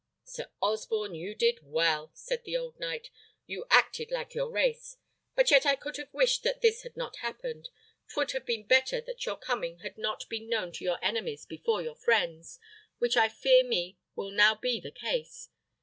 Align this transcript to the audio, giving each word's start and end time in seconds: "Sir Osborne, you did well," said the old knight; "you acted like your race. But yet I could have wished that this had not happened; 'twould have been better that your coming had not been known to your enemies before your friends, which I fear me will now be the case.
"Sir 0.23 0.49
Osborne, 0.63 1.13
you 1.13 1.35
did 1.35 1.59
well," 1.61 2.09
said 2.15 2.43
the 2.43 2.57
old 2.57 2.79
knight; 2.79 3.11
"you 3.45 3.67
acted 3.69 4.09
like 4.09 4.33
your 4.33 4.49
race. 4.49 4.97
But 5.35 5.51
yet 5.51 5.63
I 5.63 5.75
could 5.75 5.97
have 5.97 6.11
wished 6.11 6.41
that 6.41 6.61
this 6.61 6.81
had 6.81 6.97
not 6.97 7.17
happened; 7.17 7.69
'twould 8.11 8.31
have 8.31 8.43
been 8.43 8.63
better 8.65 8.99
that 8.99 9.23
your 9.27 9.37
coming 9.37 9.77
had 9.81 9.99
not 9.99 10.27
been 10.27 10.49
known 10.49 10.71
to 10.71 10.83
your 10.83 10.97
enemies 11.03 11.45
before 11.45 11.83
your 11.83 11.93
friends, 11.97 12.57
which 12.97 13.15
I 13.15 13.29
fear 13.29 13.63
me 13.63 13.99
will 14.15 14.31
now 14.31 14.55
be 14.55 14.79
the 14.79 14.89
case. 14.89 15.49